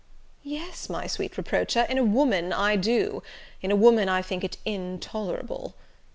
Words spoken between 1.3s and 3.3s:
reproacher, in a woman I do;